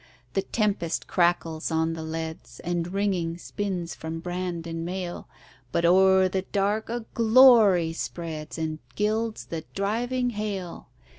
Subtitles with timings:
[0.33, 5.27] The tempest crackles on the leads, And, ringing, spins from brand and mail;
[5.71, 10.87] But o'er the dark a glory spreads, And gilds the driving hail.